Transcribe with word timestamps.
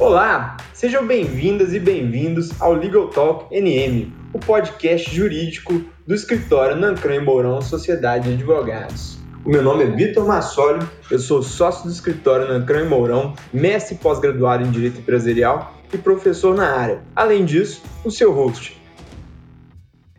Olá, 0.00 0.56
sejam 0.72 1.04
bem-vindas 1.04 1.74
e 1.74 1.80
bem-vindos 1.80 2.50
ao 2.62 2.72
Legal 2.72 3.08
Talk 3.08 3.52
NM, 3.52 4.12
o 4.32 4.38
podcast 4.38 5.12
jurídico 5.12 5.82
do 6.06 6.14
escritório 6.14 6.76
Nancran 6.76 7.16
e 7.16 7.20
Mourão 7.20 7.60
Sociedade 7.60 8.28
de 8.28 8.34
Advogados. 8.34 9.18
O 9.44 9.50
meu 9.50 9.60
nome 9.60 9.82
é 9.82 9.86
Vitor 9.88 10.24
Massoli, 10.24 10.86
eu 11.10 11.18
sou 11.18 11.42
sócio 11.42 11.86
do 11.86 11.90
escritório 11.90 12.46
Nancran 12.46 12.84
e 12.84 12.88
Mourão, 12.88 13.34
mestre 13.52 13.96
pós-graduado 13.96 14.64
em 14.64 14.70
Direito 14.70 15.00
Empresarial 15.00 15.74
e 15.92 15.98
professor 15.98 16.54
na 16.54 16.76
área. 16.76 17.02
Além 17.16 17.44
disso, 17.44 17.82
o 18.04 18.10
seu 18.10 18.32
host. 18.32 18.80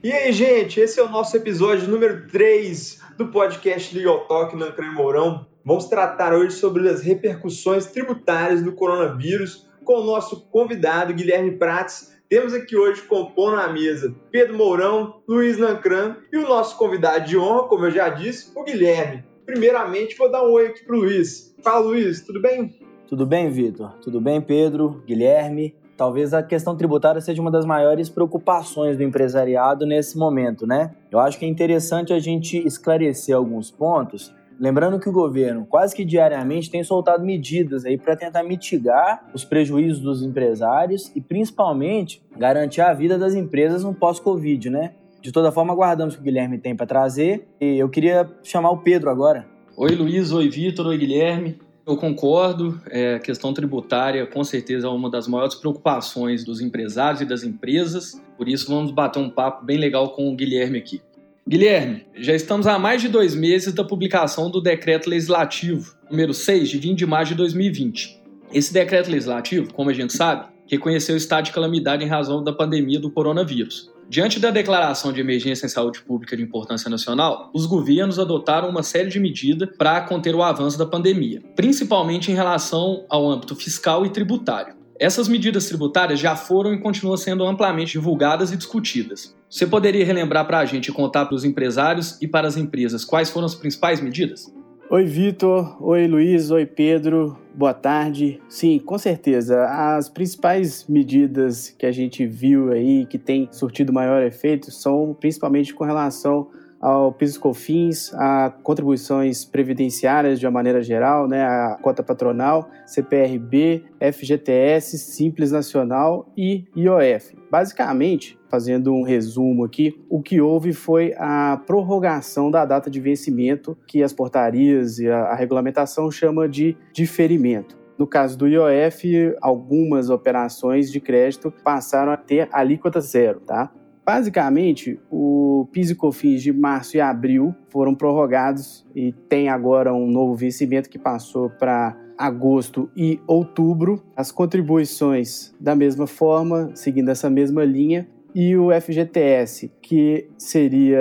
E 0.03 0.11
aí, 0.11 0.33
gente, 0.33 0.81
esse 0.81 0.99
é 0.99 1.03
o 1.03 1.09
nosso 1.09 1.37
episódio 1.37 1.87
número 1.87 2.27
3 2.27 2.99
do 3.17 3.27
podcast 3.27 3.95
Legal 3.95 4.27
Talk 4.27 4.57
Nancran 4.57 4.87
e 4.87 4.93
Mourão. 4.93 5.47
Vamos 5.63 5.85
tratar 5.85 6.33
hoje 6.33 6.55
sobre 6.57 6.89
as 6.89 7.01
repercussões 7.01 7.85
tributárias 7.85 8.61
do 8.61 8.73
coronavírus 8.73 9.68
com 9.89 10.01
o 10.01 10.03
nosso 10.03 10.41
convidado 10.51 11.15
Guilherme 11.15 11.57
Prates. 11.57 12.15
Temos 12.29 12.53
aqui 12.53 12.77
hoje 12.77 13.01
compondo 13.01 13.55
a 13.55 13.69
mesa 13.69 14.15
Pedro 14.29 14.55
Mourão, 14.55 15.15
Luiz 15.27 15.57
Nancran 15.57 16.17
e 16.31 16.37
o 16.37 16.47
nosso 16.47 16.77
convidado 16.77 17.25
de 17.25 17.35
honra, 17.35 17.63
como 17.63 17.85
eu 17.85 17.89
já 17.89 18.07
disse, 18.07 18.51
o 18.55 18.63
Guilherme. 18.63 19.23
Primeiramente, 19.47 20.15
vou 20.15 20.31
dar 20.31 20.47
um 20.47 20.51
oi 20.51 20.67
aqui 20.67 20.85
para 20.85 20.95
o 20.95 20.99
Luiz. 20.99 21.55
Fala, 21.63 21.79
Luiz, 21.79 22.21
tudo 22.21 22.39
bem? 22.39 22.77
Tudo 23.07 23.25
bem, 23.25 23.49
Vitor? 23.49 23.95
Tudo 23.99 24.21
bem, 24.21 24.39
Pedro, 24.39 25.01
Guilherme? 25.07 25.75
Talvez 25.97 26.35
a 26.35 26.43
questão 26.43 26.77
tributária 26.77 27.19
seja 27.19 27.41
uma 27.41 27.49
das 27.49 27.65
maiores 27.65 28.09
preocupações 28.09 28.95
do 28.95 29.01
empresariado 29.01 29.87
nesse 29.87 30.19
momento, 30.19 30.67
né? 30.67 30.93
Eu 31.11 31.17
acho 31.17 31.39
que 31.39 31.45
é 31.45 31.47
interessante 31.47 32.13
a 32.13 32.19
gente 32.19 32.59
esclarecer 32.59 33.35
alguns 33.35 33.71
pontos 33.71 34.31
Lembrando 34.59 34.99
que 34.99 35.07
o 35.07 35.11
governo 35.13 35.65
quase 35.65 35.95
que 35.95 36.03
diariamente 36.03 36.69
tem 36.69 36.83
soltado 36.83 37.23
medidas 37.23 37.85
aí 37.85 37.97
para 37.97 38.13
tentar 38.17 38.43
mitigar 38.43 39.25
os 39.33 39.45
prejuízos 39.45 40.01
dos 40.01 40.21
empresários 40.21 41.09
e 41.15 41.21
principalmente 41.21 42.21
garantir 42.37 42.81
a 42.81 42.93
vida 42.93 43.17
das 43.17 43.35
empresas 43.35 43.85
no 43.85 43.93
pós-Covid, 43.93 44.69
né? 44.69 44.91
De 45.21 45.31
toda 45.31 45.49
forma, 45.49 45.71
aguardamos 45.71 46.13
o 46.13 46.17
que 46.17 46.23
o 46.23 46.25
Guilherme 46.25 46.57
tem 46.57 46.75
para 46.75 46.85
trazer 46.85 47.47
e 47.59 47.77
eu 47.77 47.87
queria 47.87 48.29
chamar 48.43 48.71
o 48.71 48.79
Pedro 48.79 49.09
agora. 49.09 49.47
Oi 49.77 49.95
Luiz, 49.95 50.33
oi 50.33 50.49
Vitor, 50.49 50.87
oi 50.87 50.97
Guilherme. 50.97 51.57
Eu 51.87 51.95
concordo, 51.95 52.81
é, 52.91 53.15
a 53.15 53.19
questão 53.19 53.53
tributária 53.53 54.27
com 54.27 54.43
certeza 54.43 54.87
é 54.87 54.89
uma 54.89 55.09
das 55.09 55.25
maiores 55.25 55.55
preocupações 55.55 56.43
dos 56.43 56.59
empresários 56.59 57.21
e 57.21 57.25
das 57.25 57.43
empresas, 57.43 58.21
por 58.37 58.49
isso 58.49 58.69
vamos 58.69 58.91
bater 58.91 59.19
um 59.19 59.29
papo 59.29 59.65
bem 59.65 59.77
legal 59.77 60.09
com 60.09 60.29
o 60.29 60.35
Guilherme 60.35 60.77
aqui. 60.77 61.01
Guilherme, 61.49 62.05
já 62.15 62.35
estamos 62.35 62.67
há 62.67 62.77
mais 62.77 63.01
de 63.01 63.07
dois 63.07 63.33
meses 63.33 63.73
da 63.73 63.83
publicação 63.83 64.51
do 64.51 64.61
Decreto 64.61 65.09
Legislativo 65.09 65.95
número 66.07 66.31
6, 66.31 66.69
de 66.69 66.77
20 66.77 66.99
de 66.99 67.05
maio 67.07 67.25
de 67.25 67.33
2020. 67.33 68.21
Esse 68.53 68.71
decreto 68.71 69.09
legislativo, 69.09 69.73
como 69.73 69.89
a 69.89 69.93
gente 69.93 70.13
sabe, 70.13 70.45
reconheceu 70.67 71.15
o 71.15 71.17
estado 71.17 71.45
de 71.45 71.51
calamidade 71.51 72.05
em 72.05 72.07
razão 72.07 72.43
da 72.43 72.53
pandemia 72.53 72.99
do 72.99 73.09
coronavírus. 73.09 73.91
Diante 74.07 74.39
da 74.39 74.51
declaração 74.51 75.11
de 75.11 75.21
emergência 75.21 75.65
em 75.65 75.69
saúde 75.69 76.03
pública 76.03 76.37
de 76.37 76.43
importância 76.43 76.87
nacional, 76.87 77.49
os 77.51 77.65
governos 77.65 78.19
adotaram 78.19 78.69
uma 78.69 78.83
série 78.83 79.09
de 79.09 79.19
medidas 79.19 79.75
para 79.75 80.01
conter 80.01 80.35
o 80.35 80.43
avanço 80.43 80.77
da 80.77 80.85
pandemia, 80.85 81.41
principalmente 81.55 82.31
em 82.31 82.35
relação 82.35 83.07
ao 83.09 83.27
âmbito 83.27 83.55
fiscal 83.55 84.05
e 84.05 84.11
tributário. 84.11 84.75
Essas 84.99 85.27
medidas 85.27 85.65
tributárias 85.65 86.19
já 86.19 86.35
foram 86.35 86.75
e 86.75 86.79
continuam 86.79 87.17
sendo 87.17 87.43
amplamente 87.43 87.93
divulgadas 87.93 88.51
e 88.51 88.57
discutidas. 88.57 89.38
Você 89.49 89.65
poderia 89.65 90.05
relembrar 90.05 90.45
para 90.45 90.59
a 90.59 90.65
gente 90.65 90.91
contar 90.91 91.25
para 91.25 91.33
os 91.33 91.43
empresários 91.43 92.21
e 92.21 92.27
para 92.27 92.47
as 92.47 92.55
empresas 92.55 93.03
quais 93.03 93.31
foram 93.31 93.47
as 93.47 93.55
principais 93.55 93.99
medidas? 93.99 94.53
Oi, 94.91 95.05
Vitor. 95.05 95.75
Oi, 95.83 96.07
Luiz. 96.07 96.51
Oi, 96.51 96.67
Pedro. 96.67 97.35
Boa 97.55 97.73
tarde. 97.73 98.39
Sim, 98.47 98.77
com 98.77 98.95
certeza. 98.99 99.65
As 99.65 100.07
principais 100.07 100.85
medidas 100.87 101.71
que 101.71 101.87
a 101.87 101.91
gente 101.91 102.27
viu 102.27 102.71
aí, 102.71 103.07
que 103.07 103.17
tem 103.17 103.49
surtido 103.51 103.91
maior 103.91 104.21
efeito, 104.21 104.71
são 104.71 105.17
principalmente 105.19 105.73
com 105.73 105.83
relação 105.83 106.47
ao 106.79 107.11
PIS/COFINS, 107.11 108.13
a 108.13 108.53
contribuições 108.63 109.43
previdenciárias 109.43 110.39
de 110.39 110.45
uma 110.45 110.51
maneira 110.51 110.81
geral, 110.81 111.27
né, 111.27 111.43
a 111.43 111.77
cota 111.81 112.01
patronal, 112.01 112.69
CPRB, 112.85 113.83
FGTS, 113.99 114.97
Simples 114.97 115.51
Nacional 115.51 116.31
e 116.37 116.65
IOF. 116.75 117.35
Basicamente, 117.51 118.39
fazendo 118.49 118.93
um 118.93 119.03
resumo 119.03 119.63
aqui, 119.65 119.99
o 120.09 120.21
que 120.21 120.39
houve 120.39 120.73
foi 120.73 121.13
a 121.17 121.61
prorrogação 121.65 122.49
da 122.49 122.65
data 122.65 122.89
de 122.89 122.99
vencimento 122.99 123.77
que 123.85 124.01
as 124.01 124.13
portarias 124.13 124.99
e 124.99 125.09
a, 125.09 125.23
a 125.23 125.35
regulamentação 125.35 126.09
chama 126.09 126.47
de 126.47 126.77
diferimento. 126.93 127.77
No 127.99 128.07
caso 128.07 128.37
do 128.37 128.47
IOF, 128.47 129.35
algumas 129.41 130.09
operações 130.09 130.89
de 130.89 131.01
crédito 131.01 131.53
passaram 131.63 132.13
a 132.13 132.17
ter 132.17 132.47
alíquota 132.49 133.01
zero, 133.01 133.41
tá? 133.41 133.69
Basicamente, 134.09 134.99
o 135.11 135.67
PIS 135.71 135.91
e 135.91 135.95
COFINS 135.95 136.41
de 136.41 136.51
março 136.51 136.97
e 136.97 136.99
abril 136.99 137.53
foram 137.69 137.93
prorrogados 137.93 138.83
e 138.95 139.11
tem 139.11 139.49
agora 139.49 139.93
um 139.93 140.07
novo 140.07 140.33
vencimento 140.33 140.89
que 140.89 140.97
passou 140.97 141.47
para 141.47 141.95
agosto 142.17 142.89
e 142.97 143.19
outubro. 143.27 144.03
As 144.15 144.31
contribuições 144.31 145.53
da 145.59 145.75
mesma 145.75 146.07
forma, 146.07 146.71
seguindo 146.73 147.09
essa 147.09 147.29
mesma 147.29 147.63
linha, 147.63 148.09
e 148.33 148.57
o 148.57 148.69
FGTS, 148.71 149.71
que 149.79 150.27
seria 150.39 150.97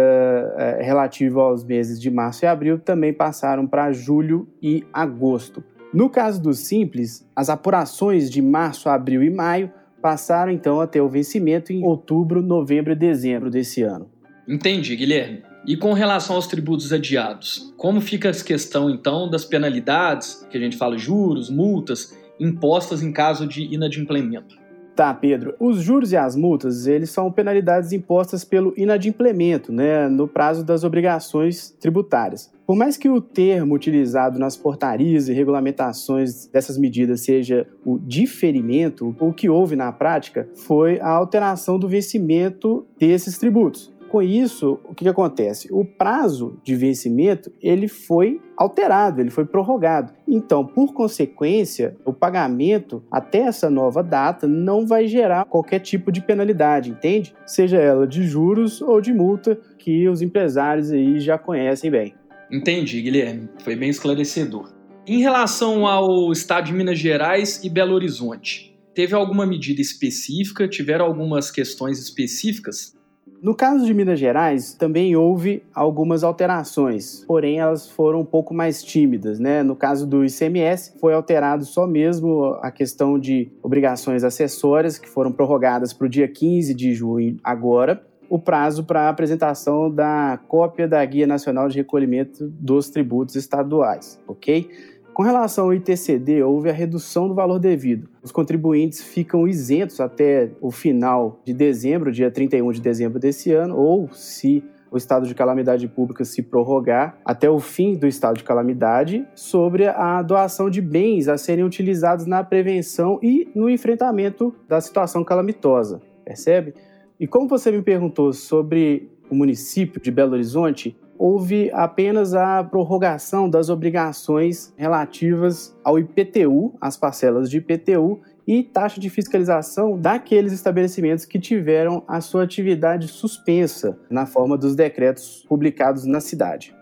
é, 0.58 0.82
relativo 0.82 1.40
aos 1.40 1.64
meses 1.64 1.98
de 1.98 2.10
março 2.10 2.44
e 2.44 2.46
abril, 2.46 2.78
também 2.78 3.14
passaram 3.14 3.66
para 3.66 3.90
julho 3.90 4.46
e 4.62 4.84
agosto. 4.92 5.64
No 5.94 6.10
caso 6.10 6.42
do 6.42 6.52
Simples, 6.52 7.26
as 7.34 7.48
apurações 7.48 8.30
de 8.30 8.42
março, 8.42 8.90
abril 8.90 9.22
e 9.22 9.30
maio 9.30 9.72
passaram 10.00 10.53
então 10.53 10.81
a 10.81 10.86
ter 10.86 11.00
o 11.00 11.09
vencimento 11.09 11.72
em 11.72 11.84
outubro, 11.84 12.42
novembro 12.42 12.92
e 12.92 12.97
dezembro 12.97 13.50
desse 13.50 13.82
ano. 13.82 14.10
Entendi, 14.47 14.97
Guilherme. 14.97 15.42
E 15.66 15.76
com 15.76 15.92
relação 15.92 16.36
aos 16.36 16.47
tributos 16.47 16.92
adiados, 16.92 17.75
como 17.76 18.00
fica 18.00 18.31
a 18.31 18.32
questão 18.32 18.88
então 18.88 19.28
das 19.28 19.44
penalidades, 19.44 20.47
que 20.50 20.56
a 20.56 20.60
gente 20.60 20.76
fala 20.76 20.97
juros, 20.97 21.50
multas, 21.50 22.16
impostas 22.41 23.03
em 23.03 23.12
caso 23.12 23.47
de 23.47 23.64
inadimplemento? 23.64 24.56
Tá, 24.97 25.12
Pedro. 25.12 25.54
Os 25.60 25.82
juros 25.82 26.10
e 26.12 26.16
as 26.16 26.34
multas, 26.34 26.87
eles 26.87 27.10
são 27.10 27.31
penalidades 27.31 27.92
impostas 27.92 28.44
pelo 28.44 28.72
inadimplemento, 28.76 29.70
né, 29.70 30.08
no 30.08 30.26
prazo 30.26 30.64
das 30.64 30.82
obrigações 30.82 31.70
tributárias. 31.78 32.50
Por 32.69 32.77
mais 32.77 32.99
que 32.99 33.09
o 33.09 33.19
termo 33.19 33.75
utilizado 33.75 34.39
nas 34.39 34.55
portarias 34.55 35.27
e 35.27 35.33
regulamentações 35.33 36.49
dessas 36.49 36.77
medidas 36.77 37.23
seja 37.23 37.67
o 37.83 37.99
diferimento, 37.99 39.17
o 39.19 39.33
que 39.33 39.49
houve 39.49 39.75
na 39.75 39.91
prática 39.91 40.47
foi 40.55 41.01
a 41.01 41.09
alteração 41.09 41.79
do 41.79 41.89
vencimento 41.89 42.87
desses 42.99 43.39
tributos. 43.39 43.91
Com 44.11 44.21
isso, 44.21 44.79
o 44.84 44.95
que, 44.95 45.05
que 45.05 45.09
acontece? 45.09 45.73
O 45.73 45.83
prazo 45.83 46.59
de 46.62 46.77
vencimento 46.77 47.51
ele 47.62 47.89
foi 47.89 48.39
alterado, 48.55 49.23
ele 49.23 49.31
foi 49.31 49.47
prorrogado. 49.47 50.12
Então, 50.29 50.62
por 50.62 50.93
consequência, 50.93 51.97
o 52.05 52.12
pagamento 52.12 53.03
até 53.11 53.39
essa 53.39 53.71
nova 53.71 54.03
data 54.03 54.47
não 54.47 54.87
vai 54.87 55.06
gerar 55.06 55.47
qualquer 55.47 55.79
tipo 55.79 56.12
de 56.12 56.21
penalidade, 56.21 56.91
entende? 56.91 57.35
Seja 57.47 57.79
ela 57.79 58.06
de 58.06 58.25
juros 58.25 58.83
ou 58.83 59.00
de 59.00 59.15
multa 59.15 59.59
que 59.79 60.06
os 60.06 60.21
empresários 60.21 60.91
aí 60.91 61.19
já 61.19 61.39
conhecem 61.39 61.91
bem. 61.91 62.15
Entendi, 62.50 63.03
Guilherme. 63.03 63.48
Foi 63.62 63.76
bem 63.76 63.91
esclarecedor. 63.91 64.72
Em 65.06 65.20
relação 65.20 65.86
ao 65.86 66.32
estado 66.32 66.66
de 66.66 66.72
Minas 66.72 66.98
Gerais 66.98 67.62
e 67.62 67.69
Belo 67.70 67.94
Horizonte, 67.94 68.78
teve 68.94 69.14
alguma 69.14 69.47
medida 69.47 69.81
específica? 69.81 70.66
Tiveram 70.69 71.06
algumas 71.06 71.50
questões 71.50 71.98
específicas? 71.98 72.97
No 73.41 73.54
caso 73.54 73.87
de 73.87 73.94
Minas 73.94 74.19
Gerais, 74.19 74.75
também 74.75 75.14
houve 75.14 75.62
algumas 75.72 76.25
alterações, 76.25 77.25
porém 77.25 77.60
elas 77.60 77.88
foram 77.88 78.20
um 78.20 78.25
pouco 78.25 78.53
mais 78.53 78.82
tímidas, 78.82 79.38
né? 79.38 79.62
No 79.62 79.76
caso 79.76 80.04
do 80.06 80.25
ICMS, 80.25 80.94
foi 80.98 81.14
alterado 81.14 81.64
só 81.64 81.87
mesmo 81.87 82.58
a 82.60 82.72
questão 82.72 83.17
de 83.17 83.49
obrigações 83.62 84.25
acessórias 84.25 84.99
que 84.99 85.08
foram 85.08 85.31
prorrogadas 85.31 85.93
para 85.93 86.06
o 86.06 86.11
dia 86.11 86.26
15 86.26 86.75
de 86.75 86.93
junho 86.94 87.38
agora, 87.44 88.05
o 88.28 88.38
prazo 88.38 88.84
para 88.84 89.08
apresentação 89.08 89.90
da 89.90 90.38
cópia 90.48 90.86
da 90.86 91.04
Guia 91.04 91.26
Nacional 91.26 91.69
de 91.69 91.78
Recolhimento 91.78 92.48
dos 92.48 92.90
Tributos 92.90 93.34
Estaduais, 93.36 94.20
ok? 94.26 94.69
Com 95.14 95.25
relação 95.25 95.64
ao 95.64 95.75
ITCD, 95.75 96.44
houve 96.44 96.70
a 96.70 96.72
redução 96.72 97.26
do 97.26 97.34
valor 97.34 97.58
devido. 97.58 98.08
Os 98.22 98.30
contribuintes 98.30 99.02
ficam 99.02 99.48
isentos 99.48 100.00
até 100.00 100.52
o 100.60 100.70
final 100.70 101.40
de 101.44 101.52
dezembro, 101.52 102.12
dia 102.12 102.30
31 102.30 102.70
de 102.70 102.80
dezembro 102.80 103.19
desse 103.19 103.52
ano, 103.52 103.76
ou 103.76 104.08
se 104.12 104.62
o 104.90 104.96
estado 104.96 105.26
de 105.26 105.34
calamidade 105.34 105.86
pública 105.88 106.25
se 106.25 106.42
prorrogar 106.42 107.19
até 107.25 107.50
o 107.50 107.58
fim 107.58 107.96
do 107.96 108.06
estado 108.06 108.36
de 108.36 108.44
calamidade, 108.44 109.26
sobre 109.34 109.86
a 109.86 110.22
doação 110.22 110.70
de 110.70 110.80
bens 110.80 111.28
a 111.28 111.36
serem 111.36 111.64
utilizados 111.64 112.25
na 112.25 112.44
prevenção 112.44 113.19
e 113.22 113.50
no 113.54 113.69
enfrentamento 113.69 114.54
da 114.69 114.80
situação 114.80 115.25
calamitosa. 115.25 116.00
Percebe? 116.25 116.75
E 117.20 117.26
como 117.26 117.49
você 117.49 117.73
me 117.73 117.82
perguntou 117.82 118.32
sobre 118.32 119.11
o 119.29 119.35
município 119.35 120.00
de 120.00 120.11
Belo 120.11 120.35
Horizonte, 120.35 120.97
houve 121.19 121.69
apenas 121.73 122.32
a 122.32 122.62
prorrogação 122.62 123.50
das 123.50 123.69
obrigações 123.69 124.73
relativas 124.76 125.76
ao 125.82 125.99
IPTU, 125.99 126.75
as 126.81 126.97
parcelas 126.97 127.50
de 127.50 127.59
IPTU, 127.59 128.20
e 128.47 128.62
taxa 128.62 129.00
de 129.00 129.11
fiscalização 129.11 130.00
daqueles 130.00 130.53
estabelecimentos 130.53 131.25
que 131.25 131.41
tiveram 131.41 132.03
a 132.06 132.20
sua 132.20 132.44
atividade 132.44 133.09
suspensa 133.09 133.99
na 134.09 134.25
forma 134.25 134.56
dos 134.56 134.76
decretos 134.76 135.44
publicados 135.47 136.06
na 136.06 136.21
cidade. 136.21 136.75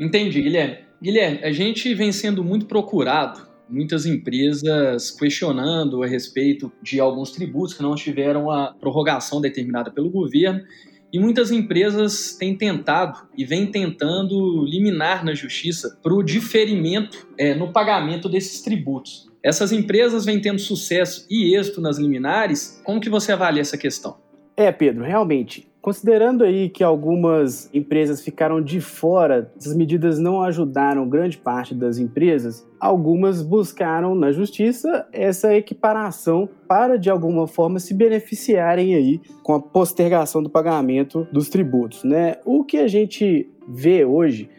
Entendi, 0.00 0.40
Guilherme. 0.40 0.78
Guilherme, 1.02 1.44
a 1.44 1.50
gente 1.52 1.92
vem 1.94 2.12
sendo 2.12 2.44
muito 2.44 2.64
procurado 2.66 3.49
muitas 3.70 4.04
empresas 4.04 5.10
questionando 5.10 6.02
a 6.02 6.06
respeito 6.06 6.72
de 6.82 7.00
alguns 7.00 7.30
tributos 7.30 7.74
que 7.74 7.82
não 7.82 7.94
tiveram 7.94 8.50
a 8.50 8.74
prorrogação 8.78 9.40
determinada 9.40 9.90
pelo 9.90 10.10
governo. 10.10 10.62
E 11.12 11.18
muitas 11.18 11.50
empresas 11.50 12.36
têm 12.38 12.56
tentado 12.56 13.28
e 13.36 13.44
vêm 13.44 13.66
tentando 13.66 14.64
liminar 14.64 15.24
na 15.24 15.34
justiça 15.34 15.98
para 16.02 16.14
o 16.14 16.22
diferimento 16.22 17.26
é, 17.36 17.54
no 17.54 17.72
pagamento 17.72 18.28
desses 18.28 18.60
tributos. 18.62 19.28
Essas 19.42 19.72
empresas 19.72 20.24
vêm 20.24 20.40
tendo 20.40 20.60
sucesso 20.60 21.26
e 21.30 21.56
êxito 21.56 21.80
nas 21.80 21.98
liminares. 21.98 22.80
Como 22.84 23.00
que 23.00 23.08
você 23.08 23.32
avalia 23.32 23.62
essa 23.62 23.76
questão? 23.76 24.18
É, 24.56 24.70
Pedro, 24.70 25.02
realmente, 25.02 25.69
Considerando 25.80 26.44
aí 26.44 26.68
que 26.68 26.84
algumas 26.84 27.70
empresas 27.72 28.20
ficaram 28.22 28.60
de 28.60 28.82
fora, 28.82 29.50
essas 29.56 29.74
medidas 29.74 30.18
não 30.18 30.42
ajudaram 30.42 31.08
grande 31.08 31.38
parte 31.38 31.74
das 31.74 31.96
empresas, 31.96 32.66
algumas 32.78 33.40
buscaram 33.42 34.14
na 34.14 34.30
justiça 34.30 35.06
essa 35.10 35.54
equiparação 35.54 36.46
para 36.68 36.98
de 36.98 37.08
alguma 37.08 37.46
forma 37.46 37.80
se 37.80 37.94
beneficiarem 37.94 38.94
aí 38.94 39.20
com 39.42 39.54
a 39.54 39.60
postergação 39.60 40.42
do 40.42 40.50
pagamento 40.50 41.26
dos 41.32 41.48
tributos, 41.48 42.04
né? 42.04 42.36
O 42.44 42.62
que 42.62 42.76
a 42.76 42.86
gente 42.86 43.48
vê 43.66 44.04
hoje 44.04 44.50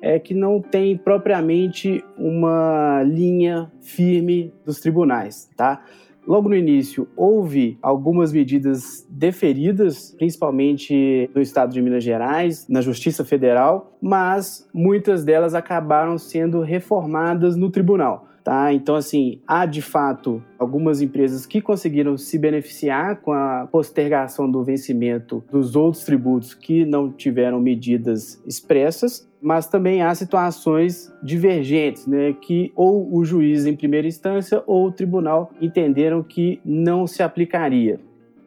é 0.00 0.18
que 0.18 0.32
não 0.32 0.62
tem 0.62 0.96
propriamente 0.96 2.02
uma 2.16 3.02
linha 3.02 3.70
firme 3.82 4.50
dos 4.64 4.80
tribunais, 4.80 5.50
tá? 5.54 5.84
Logo 6.30 6.48
no 6.48 6.54
início, 6.54 7.08
houve 7.16 7.76
algumas 7.82 8.32
medidas 8.32 9.04
deferidas, 9.10 10.14
principalmente 10.16 11.28
no 11.34 11.42
estado 11.42 11.72
de 11.72 11.82
Minas 11.82 12.04
Gerais, 12.04 12.68
na 12.68 12.80
Justiça 12.80 13.24
Federal, 13.24 13.98
mas 14.00 14.64
muitas 14.72 15.24
delas 15.24 15.56
acabaram 15.56 16.16
sendo 16.18 16.60
reformadas 16.60 17.56
no 17.56 17.68
tribunal. 17.68 18.28
Tá? 18.50 18.72
Então, 18.72 18.96
assim, 18.96 19.40
há 19.46 19.64
de 19.64 19.80
fato 19.80 20.42
algumas 20.58 21.00
empresas 21.00 21.46
que 21.46 21.60
conseguiram 21.60 22.16
se 22.16 22.36
beneficiar 22.36 23.20
com 23.20 23.32
a 23.32 23.68
postergação 23.70 24.50
do 24.50 24.64
vencimento 24.64 25.44
dos 25.52 25.76
outros 25.76 26.02
tributos 26.02 26.52
que 26.52 26.84
não 26.84 27.12
tiveram 27.12 27.60
medidas 27.60 28.42
expressas, 28.44 29.30
mas 29.40 29.68
também 29.68 30.02
há 30.02 30.12
situações 30.16 31.14
divergentes, 31.22 32.08
né, 32.08 32.32
que 32.32 32.72
ou 32.74 33.16
o 33.16 33.24
juiz 33.24 33.66
em 33.66 33.76
primeira 33.76 34.08
instância 34.08 34.64
ou 34.66 34.88
o 34.88 34.90
tribunal 34.90 35.52
entenderam 35.60 36.20
que 36.20 36.60
não 36.64 37.06
se 37.06 37.22
aplicaria. 37.22 38.00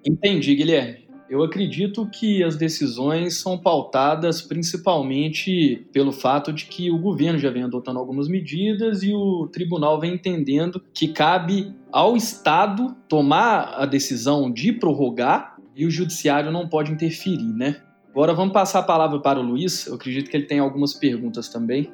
Entendi, 0.06 0.54
Guilherme. 0.54 1.03
Eu 1.34 1.42
acredito 1.42 2.06
que 2.06 2.44
as 2.44 2.56
decisões 2.56 3.40
são 3.40 3.58
pautadas 3.58 4.40
principalmente 4.40 5.84
pelo 5.92 6.12
fato 6.12 6.54
de 6.54 6.68
que 6.68 6.92
o 6.92 7.00
governo 7.00 7.40
já 7.40 7.50
vem 7.50 7.64
adotando 7.64 7.98
algumas 7.98 8.28
medidas 8.28 9.02
e 9.02 9.16
o 9.16 9.48
tribunal 9.48 10.00
vem 10.00 10.14
entendendo 10.14 10.80
que 10.94 11.08
cabe 11.08 11.74
ao 11.92 12.16
Estado 12.16 12.96
tomar 13.10 13.74
a 13.80 13.88
decisão 13.88 14.52
de 14.52 14.72
prorrogar 14.74 15.58
e 15.76 15.88
o 15.88 15.90
judiciário 15.90 16.52
não 16.52 16.70
pode 16.70 16.92
interferir, 16.92 17.52
né? 17.52 17.82
Agora 18.12 18.36
vamos 18.36 18.54
passar 18.54 18.82
a 18.82 18.84
palavra 18.84 19.20
para 19.20 19.40
o 19.40 19.44
Luiz. 19.44 19.88
Eu 19.88 19.96
acredito 19.96 20.30
que 20.30 20.38
ele 20.38 20.46
tem 20.46 20.60
algumas 20.60 20.94
perguntas 20.94 21.50
também. 21.50 21.92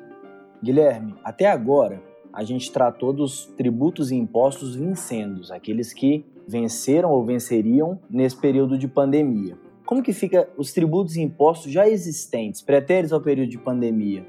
Guilherme, 0.61 1.15
até 1.23 1.49
agora 1.49 2.03
a 2.33 2.43
gente 2.43 2.69
tratou 2.73 3.13
dos 3.13 3.45
tributos 3.55 4.11
e 4.11 4.15
impostos 4.15 4.75
vincendos, 4.75 5.49
aqueles 5.49 5.93
que 5.93 6.25
venceram 6.49 7.11
ou 7.11 7.23
venceriam 7.23 7.99
nesse 8.09 8.35
período 8.35 8.77
de 8.77 8.87
pandemia. 8.87 9.57
Como 9.85 10.03
que 10.03 10.13
fica 10.13 10.49
os 10.57 10.73
tributos 10.73 11.15
e 11.15 11.21
impostos 11.21 11.71
já 11.71 11.87
existentes, 11.87 12.61
pretéritos 12.61 13.13
ao 13.13 13.21
período 13.21 13.49
de 13.49 13.57
pandemia? 13.57 14.25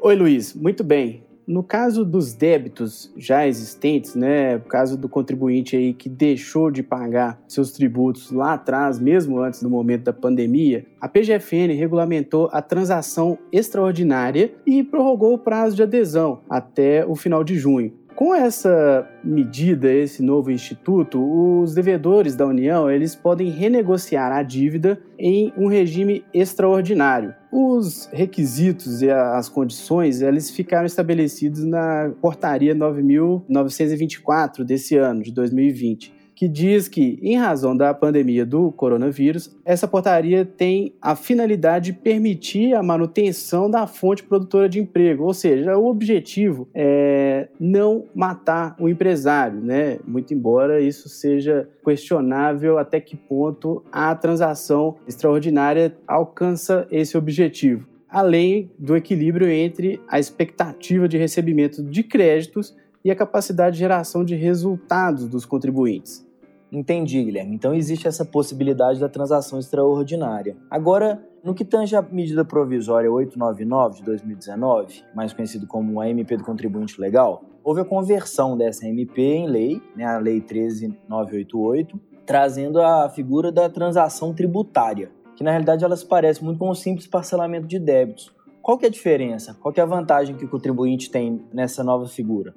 Oi, 0.00 0.14
Luiz. 0.14 0.54
Muito 0.54 0.84
bem. 0.84 1.24
No 1.46 1.62
caso 1.62 2.04
dos 2.04 2.34
débitos 2.34 3.12
já 3.16 3.46
existentes, 3.46 4.16
né, 4.16 4.58
caso 4.58 4.98
do 4.98 5.08
contribuinte 5.08 5.76
aí 5.76 5.94
que 5.94 6.08
deixou 6.08 6.72
de 6.72 6.82
pagar 6.82 7.40
seus 7.46 7.70
tributos 7.70 8.32
lá 8.32 8.54
atrás, 8.54 8.98
mesmo 8.98 9.38
antes 9.38 9.62
do 9.62 9.70
momento 9.70 10.02
da 10.04 10.12
pandemia, 10.12 10.84
a 11.00 11.08
PGFN 11.08 11.72
regulamentou 11.78 12.48
a 12.52 12.60
transação 12.60 13.38
extraordinária 13.52 14.52
e 14.66 14.82
prorrogou 14.82 15.34
o 15.34 15.38
prazo 15.38 15.76
de 15.76 15.84
adesão 15.84 16.40
até 16.50 17.06
o 17.06 17.14
final 17.14 17.44
de 17.44 17.54
junho. 17.56 17.92
Com 18.16 18.34
essa 18.34 19.06
medida, 19.22 19.92
esse 19.92 20.22
novo 20.22 20.50
instituto, 20.50 21.20
os 21.60 21.74
devedores 21.74 22.34
da 22.34 22.46
União 22.46 22.90
eles 22.90 23.14
podem 23.14 23.50
renegociar 23.50 24.32
a 24.32 24.42
dívida 24.42 24.98
em 25.18 25.52
um 25.54 25.68
regime 25.68 26.24
extraordinário. 26.32 27.34
Os 27.52 28.08
requisitos 28.10 29.02
e 29.02 29.10
as 29.10 29.50
condições 29.50 30.22
eles 30.22 30.48
ficaram 30.48 30.86
estabelecidos 30.86 31.62
na 31.62 32.10
Portaria 32.22 32.74
9.924 32.74 34.64
desse 34.64 34.96
ano, 34.96 35.22
de 35.22 35.30
2020 35.30 36.15
que 36.36 36.46
diz 36.46 36.86
que, 36.86 37.18
em 37.22 37.38
razão 37.38 37.74
da 37.74 37.94
pandemia 37.94 38.44
do 38.44 38.70
coronavírus, 38.70 39.56
essa 39.64 39.88
portaria 39.88 40.44
tem 40.44 40.92
a 41.00 41.16
finalidade 41.16 41.86
de 41.86 41.92
permitir 41.94 42.74
a 42.74 42.82
manutenção 42.82 43.70
da 43.70 43.86
fonte 43.86 44.22
produtora 44.22 44.68
de 44.68 44.78
emprego, 44.78 45.24
ou 45.24 45.32
seja, 45.32 45.78
o 45.78 45.86
objetivo 45.86 46.68
é 46.74 47.48
não 47.58 48.04
matar 48.14 48.76
o 48.78 48.88
empresário, 48.88 49.60
né? 49.60 49.98
Muito 50.06 50.34
embora 50.34 50.80
isso 50.80 51.08
seja 51.08 51.68
questionável 51.82 52.76
até 52.78 53.00
que 53.00 53.16
ponto 53.16 53.82
a 53.90 54.14
transação 54.14 54.96
extraordinária 55.08 55.96
alcança 56.06 56.86
esse 56.90 57.16
objetivo 57.16 57.86
além 58.08 58.70
do 58.78 58.96
equilíbrio 58.96 59.48
entre 59.48 60.00
a 60.08 60.18
expectativa 60.18 61.08
de 61.08 61.18
recebimento 61.18 61.82
de 61.82 62.02
créditos 62.02 62.74
e 63.04 63.10
a 63.10 63.14
capacidade 63.16 63.74
de 63.74 63.80
geração 63.80 64.24
de 64.24 64.34
resultados 64.34 65.28
dos 65.28 65.44
contribuintes. 65.44 66.25
Entendi, 66.70 67.22
Guilherme. 67.22 67.54
Então 67.54 67.74
existe 67.74 68.08
essa 68.08 68.24
possibilidade 68.24 68.98
da 68.98 69.08
transação 69.08 69.58
extraordinária. 69.58 70.56
Agora, 70.70 71.24
no 71.44 71.54
que 71.54 71.64
tange 71.64 71.94
a 71.94 72.02
medida 72.02 72.44
provisória 72.44 73.10
899 73.10 73.98
de 73.98 74.04
2019, 74.04 75.04
mais 75.14 75.32
conhecido 75.32 75.66
como 75.66 76.00
a 76.00 76.08
MP 76.08 76.36
do 76.36 76.44
contribuinte 76.44 77.00
legal, 77.00 77.44
houve 77.62 77.80
a 77.80 77.84
conversão 77.84 78.56
dessa 78.56 78.86
MP 78.86 79.22
em 79.22 79.46
lei, 79.46 79.82
né, 79.94 80.04
a 80.04 80.18
Lei 80.18 80.40
13988, 80.40 82.00
trazendo 82.26 82.82
a 82.82 83.08
figura 83.08 83.52
da 83.52 83.70
transação 83.70 84.34
tributária, 84.34 85.12
que 85.36 85.44
na 85.44 85.52
realidade 85.52 85.84
ela 85.84 85.96
se 85.96 86.04
parece 86.04 86.42
muito 86.42 86.58
com 86.58 86.68
o 86.68 86.74
simples 86.74 87.06
parcelamento 87.06 87.68
de 87.68 87.78
débitos. 87.78 88.34
Qual 88.60 88.76
que 88.76 88.84
é 88.84 88.88
a 88.88 88.90
diferença? 88.90 89.56
Qual 89.62 89.72
que 89.72 89.78
é 89.78 89.82
a 89.84 89.86
vantagem 89.86 90.34
que 90.34 90.44
o 90.44 90.48
contribuinte 90.48 91.08
tem 91.08 91.44
nessa 91.52 91.84
nova 91.84 92.08
figura? 92.08 92.52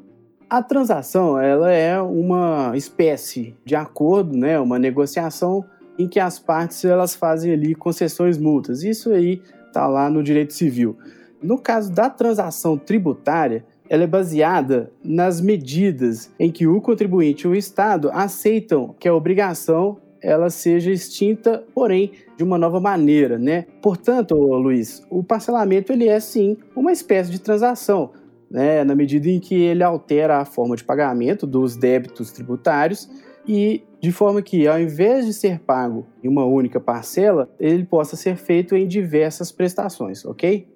A 0.50 0.64
transação 0.64 1.40
ela 1.40 1.72
é 1.72 2.02
uma 2.02 2.72
espécie 2.76 3.56
de 3.64 3.76
acordo, 3.76 4.36
né, 4.36 4.60
uma 4.60 4.80
negociação 4.80 5.64
em 5.98 6.08
que 6.08 6.20
as 6.20 6.40
partes 6.40 6.84
elas 6.84 7.14
fazem 7.14 7.54
ali 7.54 7.76
concessões 7.76 8.36
multas. 8.36 8.82
Isso 8.82 9.12
aí 9.12 9.44
está 9.68 9.86
lá 9.86 10.10
no 10.10 10.24
direito 10.24 10.54
civil. 10.54 10.98
No 11.40 11.60
caso 11.60 11.92
da 11.92 12.10
transação 12.10 12.80
tributária, 12.80 13.64
ela 13.88 14.06
é 14.06 14.08
baseada 14.08 14.92
nas 15.04 15.40
medidas 15.40 16.32
em 16.40 16.52
que 16.52 16.66
o 16.66 16.82
contribuinte 16.82 17.46
e 17.46 17.48
o 17.48 17.54
Estado 17.54 18.10
aceitam 18.12 18.96
que 19.00 19.08
a 19.08 19.14
obrigação 19.14 19.98
ela 20.20 20.50
seja 20.50 20.92
extinta, 20.92 21.64
porém 21.74 22.12
de 22.36 22.44
uma 22.44 22.58
nova 22.58 22.80
maneira, 22.80 23.38
né? 23.38 23.66
Portanto, 23.82 24.36
Luiz, 24.36 25.06
o 25.10 25.24
parcelamento 25.24 25.94
ele 25.94 26.08
é 26.08 26.20
sim 26.20 26.58
uma 26.76 26.92
espécie 26.92 27.30
de 27.30 27.40
transação, 27.40 28.12
né, 28.50 28.84
na 28.84 28.96
medida 28.96 29.30
em 29.30 29.40
que 29.40 29.56
ele 29.56 29.84
altera 29.84 30.38
a 30.38 30.46
forma 30.46 30.76
de 30.76 30.84
pagamento 30.84 31.46
dos 31.46 31.76
débitos 31.76 32.32
tributários 32.32 33.10
e 33.48 33.84
de 34.02 34.12
forma 34.12 34.42
que, 34.42 34.68
ao 34.68 34.80
invés 34.80 35.26
de 35.26 35.34
ser 35.34 35.60
pago 35.60 36.06
em 36.24 36.28
uma 36.28 36.46
única 36.46 36.80
parcela, 36.80 37.50
ele 37.60 37.84
possa 37.84 38.16
ser 38.16 38.36
feito 38.36 38.76
em 38.76 38.88
diversas 38.88 39.52
prestações, 39.52 40.26
ok? 40.26 40.68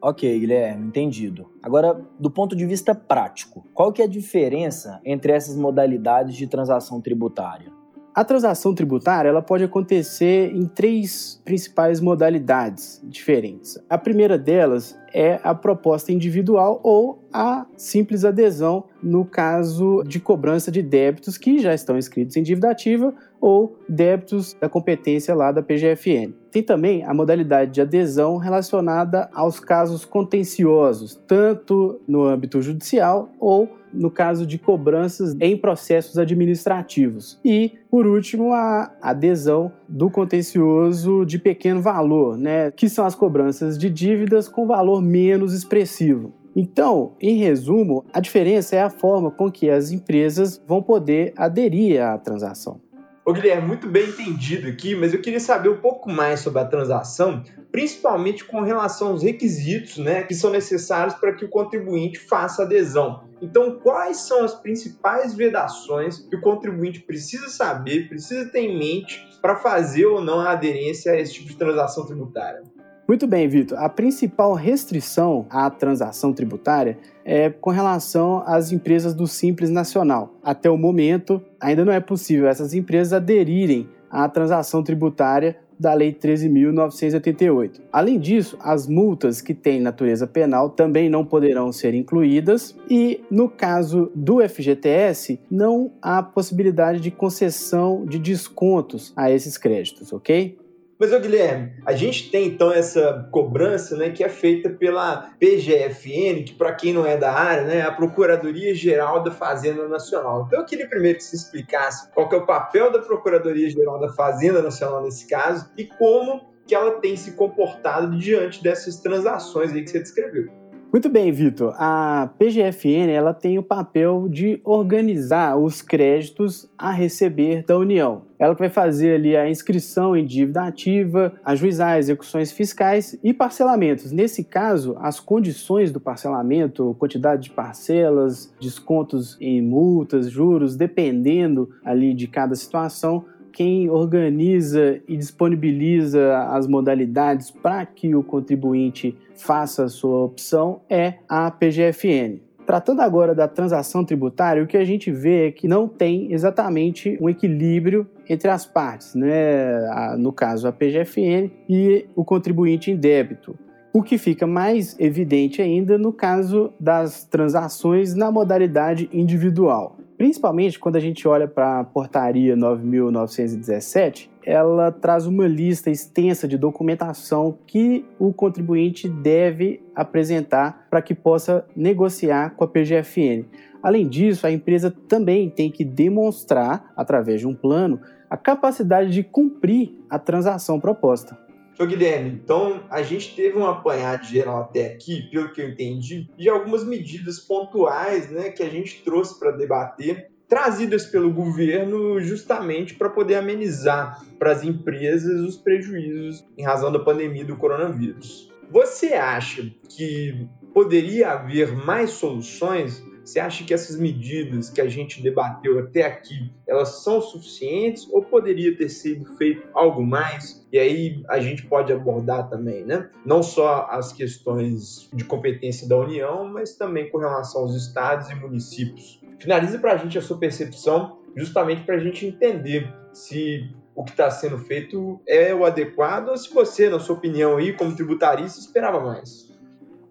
Ok, 0.00 0.38
Guilherme, 0.38 0.86
entendido. 0.86 1.50
Agora, 1.62 2.00
do 2.20 2.30
ponto 2.30 2.54
de 2.54 2.66
vista 2.66 2.94
prático, 2.94 3.66
qual 3.72 3.92
que 3.92 4.02
é 4.02 4.04
a 4.04 4.08
diferença 4.08 5.00
entre 5.04 5.32
essas 5.32 5.56
modalidades 5.56 6.36
de 6.36 6.46
transação 6.46 7.00
tributária? 7.00 7.72
A 8.16 8.24
transação 8.24 8.74
tributária 8.74 9.28
ela 9.28 9.42
pode 9.42 9.62
acontecer 9.62 10.50
em 10.54 10.64
três 10.64 11.38
principais 11.44 12.00
modalidades 12.00 12.98
diferentes. 13.04 13.78
A 13.90 13.98
primeira 13.98 14.38
delas 14.38 14.98
é 15.12 15.38
a 15.44 15.54
proposta 15.54 16.10
individual 16.10 16.80
ou 16.82 17.22
a 17.30 17.66
simples 17.76 18.24
adesão 18.24 18.84
no 19.02 19.26
caso 19.26 20.02
de 20.06 20.18
cobrança 20.18 20.70
de 20.70 20.80
débitos 20.80 21.36
que 21.36 21.58
já 21.58 21.74
estão 21.74 21.98
inscritos 21.98 22.38
em 22.38 22.42
dívida 22.42 22.70
ativa 22.70 23.12
ou 23.38 23.78
débitos 23.86 24.56
da 24.58 24.68
competência 24.68 25.34
lá 25.34 25.52
da 25.52 25.62
PGFN. 25.62 26.32
Tem 26.50 26.62
também 26.62 27.04
a 27.04 27.12
modalidade 27.12 27.70
de 27.70 27.82
adesão 27.82 28.38
relacionada 28.38 29.28
aos 29.34 29.60
casos 29.60 30.06
contenciosos, 30.06 31.20
tanto 31.26 32.00
no 32.08 32.24
âmbito 32.24 32.62
judicial 32.62 33.28
ou 33.38 33.68
no 33.96 34.10
caso 34.10 34.46
de 34.46 34.58
cobranças 34.58 35.36
em 35.40 35.56
processos 35.56 36.18
administrativos. 36.18 37.40
E, 37.44 37.72
por 37.90 38.06
último, 38.06 38.52
a 38.52 38.92
adesão 39.00 39.72
do 39.88 40.10
contencioso 40.10 41.24
de 41.24 41.38
pequeno 41.38 41.80
valor, 41.80 42.36
né, 42.36 42.70
que 42.70 42.88
são 42.88 43.04
as 43.04 43.14
cobranças 43.14 43.78
de 43.78 43.90
dívidas 43.90 44.48
com 44.48 44.66
valor 44.66 45.02
menos 45.02 45.52
expressivo. 45.52 46.32
Então, 46.54 47.12
em 47.20 47.36
resumo, 47.36 48.06
a 48.14 48.18
diferença 48.18 48.76
é 48.76 48.82
a 48.82 48.88
forma 48.88 49.30
com 49.30 49.50
que 49.50 49.68
as 49.68 49.90
empresas 49.92 50.58
vão 50.66 50.82
poder 50.82 51.34
aderir 51.36 52.02
à 52.02 52.16
transação. 52.16 52.80
Ô 53.26 53.32
Guilherme, 53.32 53.66
muito 53.66 53.88
bem 53.88 54.08
entendido 54.08 54.68
aqui, 54.68 54.94
mas 54.94 55.12
eu 55.12 55.20
queria 55.20 55.40
saber 55.40 55.68
um 55.68 55.80
pouco 55.80 56.08
mais 56.08 56.38
sobre 56.38 56.60
a 56.60 56.64
transação, 56.64 57.42
principalmente 57.72 58.44
com 58.44 58.60
relação 58.60 59.08
aos 59.08 59.24
requisitos 59.24 59.98
né, 59.98 60.22
que 60.22 60.32
são 60.32 60.48
necessários 60.48 61.12
para 61.16 61.34
que 61.34 61.44
o 61.44 61.48
contribuinte 61.48 62.20
faça 62.20 62.62
adesão. 62.62 63.24
Então, 63.42 63.80
quais 63.80 64.18
são 64.18 64.44
as 64.44 64.54
principais 64.54 65.34
vedações 65.34 66.18
que 66.18 66.36
o 66.36 66.40
contribuinte 66.40 67.00
precisa 67.00 67.48
saber, 67.48 68.08
precisa 68.08 68.48
ter 68.48 68.60
em 68.60 68.78
mente 68.78 69.20
para 69.42 69.56
fazer 69.56 70.06
ou 70.06 70.20
não 70.20 70.38
a 70.38 70.52
aderência 70.52 71.10
a 71.10 71.18
esse 71.18 71.34
tipo 71.34 71.48
de 71.48 71.56
transação 71.56 72.06
tributária? 72.06 72.62
Muito 73.08 73.24
bem, 73.26 73.46
Vitor. 73.46 73.78
A 73.78 73.88
principal 73.88 74.52
restrição 74.54 75.46
à 75.48 75.70
transação 75.70 76.32
tributária 76.32 76.98
é 77.24 77.48
com 77.48 77.70
relação 77.70 78.42
às 78.44 78.72
empresas 78.72 79.14
do 79.14 79.28
Simples 79.28 79.70
Nacional. 79.70 80.34
Até 80.42 80.68
o 80.68 80.76
momento, 80.76 81.40
ainda 81.60 81.84
não 81.84 81.92
é 81.92 82.00
possível 82.00 82.48
essas 82.48 82.74
empresas 82.74 83.12
aderirem 83.12 83.88
à 84.10 84.28
transação 84.28 84.82
tributária 84.82 85.56
da 85.78 85.94
Lei 85.94 86.12
13.988. 86.12 87.80
Além 87.92 88.18
disso, 88.18 88.56
as 88.60 88.88
multas 88.88 89.40
que 89.40 89.54
têm 89.54 89.80
natureza 89.80 90.26
penal 90.26 90.70
também 90.70 91.08
não 91.08 91.24
poderão 91.24 91.70
ser 91.70 91.94
incluídas 91.94 92.74
e, 92.90 93.20
no 93.30 93.48
caso 93.48 94.10
do 94.14 94.40
FGTS, 94.48 95.38
não 95.50 95.92
há 96.00 96.22
possibilidade 96.22 96.98
de 97.00 97.10
concessão 97.10 98.04
de 98.06 98.18
descontos 98.18 99.12
a 99.14 99.30
esses 99.30 99.58
créditos, 99.58 100.12
ok? 100.12 100.58
Mas, 100.98 101.12
ô 101.12 101.20
Guilherme, 101.20 101.74
a 101.84 101.92
gente 101.92 102.30
tem 102.30 102.46
então 102.46 102.72
essa 102.72 103.28
cobrança 103.30 103.96
né, 103.96 104.10
que 104.10 104.24
é 104.24 104.28
feita 104.30 104.70
pela 104.70 105.30
PGFN, 105.38 106.44
que 106.44 106.54
para 106.54 106.74
quem 106.74 106.94
não 106.94 107.04
é 107.04 107.18
da 107.18 107.32
área, 107.32 107.64
né, 107.64 107.78
é 107.78 107.82
a 107.82 107.92
Procuradoria 107.92 108.74
Geral 108.74 109.22
da 109.22 109.30
Fazenda 109.30 109.86
Nacional. 109.86 110.44
Então 110.46 110.60
eu 110.60 110.64
queria 110.64 110.88
primeiro 110.88 111.18
que 111.18 111.24
você 111.24 111.36
explicasse 111.36 112.10
qual 112.12 112.30
é 112.32 112.36
o 112.36 112.46
papel 112.46 112.90
da 112.90 113.00
Procuradoria 113.00 113.68
Geral 113.68 114.00
da 114.00 114.08
Fazenda 114.14 114.62
Nacional 114.62 115.02
nesse 115.02 115.28
caso 115.28 115.70
e 115.76 115.84
como 115.84 116.56
que 116.66 116.74
ela 116.74 116.92
tem 116.92 117.14
se 117.16 117.32
comportado 117.32 118.16
diante 118.18 118.62
dessas 118.62 118.96
transações 118.96 119.72
aí 119.72 119.82
que 119.82 119.90
você 119.90 120.00
descreveu. 120.00 120.65
Muito 120.92 121.08
bem, 121.08 121.32
Vitor. 121.32 121.74
A 121.76 122.30
PGFN 122.38 123.10
ela 123.10 123.34
tem 123.34 123.58
o 123.58 123.62
papel 123.62 124.28
de 124.30 124.60
organizar 124.64 125.58
os 125.58 125.82
créditos 125.82 126.70
a 126.78 126.90
receber 126.90 127.64
da 127.64 127.76
União. 127.76 128.22
Ela 128.38 128.54
vai 128.54 128.68
fazer 128.68 129.16
ali 129.16 129.36
a 129.36 129.48
inscrição 129.48 130.16
em 130.16 130.24
dívida 130.24 130.62
ativa, 130.62 131.32
ajuizar 131.44 131.98
execuções 131.98 132.52
fiscais 132.52 133.18
e 133.22 133.34
parcelamentos. 133.34 134.12
Nesse 134.12 134.44
caso, 134.44 134.96
as 135.00 135.18
condições 135.18 135.90
do 135.90 136.00
parcelamento, 136.00 136.94
quantidade 136.98 137.44
de 137.44 137.50
parcelas, 137.50 138.54
descontos 138.60 139.36
em 139.40 139.60
multas, 139.60 140.30
juros, 140.30 140.76
dependendo 140.76 141.68
ali 141.84 142.14
de 142.14 142.26
cada 142.26 142.54
situação, 142.54 143.24
quem 143.56 143.88
organiza 143.88 145.00
e 145.08 145.16
disponibiliza 145.16 146.40
as 146.50 146.66
modalidades 146.66 147.50
para 147.50 147.86
que 147.86 148.14
o 148.14 148.22
contribuinte 148.22 149.16
faça 149.34 149.84
a 149.84 149.88
sua 149.88 150.24
opção 150.24 150.82
é 150.90 151.14
a 151.26 151.50
PGFN. 151.50 152.38
Tratando 152.66 153.00
agora 153.00 153.34
da 153.34 153.48
transação 153.48 154.04
tributária, 154.04 154.62
o 154.62 154.66
que 154.66 154.76
a 154.76 154.84
gente 154.84 155.10
vê 155.10 155.46
é 155.46 155.50
que 155.50 155.66
não 155.66 155.88
tem 155.88 156.34
exatamente 156.34 157.16
um 157.18 157.30
equilíbrio 157.30 158.06
entre 158.28 158.50
as 158.50 158.66
partes, 158.66 159.14
né? 159.14 160.16
no 160.18 160.34
caso 160.34 160.68
a 160.68 160.72
PGFN 160.72 161.50
e 161.66 162.04
o 162.14 162.26
contribuinte 162.26 162.90
em 162.90 162.96
débito. 162.96 163.56
O 163.90 164.02
que 164.02 164.18
fica 164.18 164.46
mais 164.46 164.94
evidente 165.00 165.62
ainda 165.62 165.96
no 165.96 166.12
caso 166.12 166.74
das 166.78 167.24
transações 167.24 168.14
na 168.14 168.30
modalidade 168.30 169.08
individual. 169.10 169.95
Principalmente 170.16 170.78
quando 170.78 170.96
a 170.96 171.00
gente 171.00 171.28
olha 171.28 171.46
para 171.46 171.80
a 171.80 171.84
portaria 171.84 172.56
9.917, 172.56 174.30
ela 174.44 174.90
traz 174.90 175.26
uma 175.26 175.46
lista 175.46 175.90
extensa 175.90 176.48
de 176.48 176.56
documentação 176.56 177.58
que 177.66 178.04
o 178.18 178.32
contribuinte 178.32 179.08
deve 179.08 179.82
apresentar 179.94 180.86
para 180.88 181.02
que 181.02 181.14
possa 181.14 181.66
negociar 181.76 182.54
com 182.56 182.64
a 182.64 182.68
PGFN. 182.68 183.44
Além 183.82 184.08
disso, 184.08 184.46
a 184.46 184.50
empresa 184.50 184.90
também 184.90 185.50
tem 185.50 185.70
que 185.70 185.84
demonstrar, 185.84 186.92
através 186.96 187.40
de 187.40 187.46
um 187.46 187.54
plano, 187.54 188.00
a 188.30 188.36
capacidade 188.36 189.10
de 189.10 189.22
cumprir 189.22 189.94
a 190.08 190.18
transação 190.18 190.80
proposta. 190.80 191.45
Ô 191.78 191.84
Guilherme, 191.84 192.30
então 192.30 192.84
a 192.88 193.02
gente 193.02 193.36
teve 193.36 193.58
um 193.58 193.66
apanhado 193.66 194.24
geral 194.24 194.62
até 194.62 194.86
aqui, 194.86 195.28
pelo 195.30 195.52
que 195.52 195.60
eu 195.60 195.68
entendi, 195.68 196.26
de 196.36 196.48
algumas 196.48 196.84
medidas 196.84 197.38
pontuais 197.38 198.30
né, 198.30 198.48
que 198.50 198.62
a 198.62 198.68
gente 198.68 199.02
trouxe 199.04 199.38
para 199.38 199.50
debater, 199.50 200.30
trazidas 200.48 201.04
pelo 201.04 201.30
governo 201.30 202.18
justamente 202.20 202.94
para 202.94 203.10
poder 203.10 203.34
amenizar 203.34 204.24
para 204.38 204.52
as 204.52 204.64
empresas 204.64 205.40
os 205.40 205.56
prejuízos 205.56 206.46
em 206.56 206.64
razão 206.64 206.90
da 206.90 206.98
pandemia 206.98 207.44
do 207.44 207.56
coronavírus. 207.56 208.50
Você 208.70 209.12
acha 209.12 209.70
que 209.88 210.48
poderia 210.72 211.32
haver 211.32 211.76
mais 211.76 212.10
soluções 212.10 213.04
você 213.26 213.40
acha 213.40 213.64
que 213.64 213.74
essas 213.74 213.98
medidas 213.98 214.70
que 214.70 214.80
a 214.80 214.88
gente 214.88 215.20
debateu 215.20 215.80
até 215.80 216.06
aqui, 216.06 216.48
elas 216.64 217.02
são 217.02 217.20
suficientes 217.20 218.08
ou 218.12 218.22
poderia 218.22 218.76
ter 218.76 218.88
sido 218.88 219.36
feito 219.36 219.66
algo 219.74 220.00
mais? 220.06 220.64
E 220.72 220.78
aí 220.78 221.24
a 221.28 221.40
gente 221.40 221.66
pode 221.66 221.92
abordar 221.92 222.48
também, 222.48 222.84
né? 222.84 223.10
Não 223.24 223.42
só 223.42 223.88
as 223.90 224.12
questões 224.12 225.10
de 225.12 225.24
competência 225.24 225.88
da 225.88 225.98
União, 225.98 226.46
mas 226.46 226.76
também 226.76 227.10
com 227.10 227.18
relação 227.18 227.62
aos 227.62 227.74
estados 227.74 228.30
e 228.30 228.34
municípios. 228.36 229.20
Finalize 229.40 229.76
para 229.78 229.94
a 229.94 229.96
gente 229.96 230.16
a 230.16 230.22
sua 230.22 230.38
percepção, 230.38 231.18
justamente 231.34 231.82
para 231.82 231.96
a 231.96 232.00
gente 232.00 232.24
entender 232.24 232.88
se 233.12 233.68
o 233.96 234.04
que 234.04 234.12
está 234.12 234.30
sendo 234.30 234.58
feito 234.58 235.20
é 235.26 235.52
o 235.52 235.64
adequado 235.64 236.28
ou 236.28 236.36
se 236.36 236.52
você, 236.54 236.88
na 236.88 237.00
sua 237.00 237.16
opinião 237.16 237.56
aí, 237.56 237.72
como 237.72 237.96
tributarista, 237.96 238.60
esperava 238.60 239.00
mais. 239.00 239.52